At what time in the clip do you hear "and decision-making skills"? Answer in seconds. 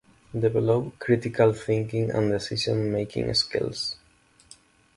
2.09-3.97